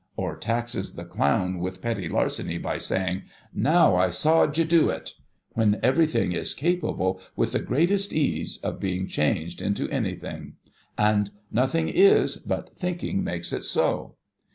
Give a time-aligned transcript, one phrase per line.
[0.17, 3.21] or taxes the Clown with petty larceny, by saying,'
[3.69, 5.13] Now, I sawed you do it!'
[5.53, 10.53] when Everything is capable, with the greatest ease, of being changed into Anything;
[10.97, 11.29] and'
[11.61, 14.15] Nothing is, but thinking makes it so.'